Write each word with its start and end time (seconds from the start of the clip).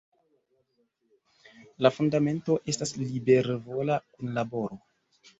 La 1.85 1.91
fundamento 1.97 2.55
estas 2.73 2.93
libervola 3.01 3.99
kunlaboro. 4.15 4.79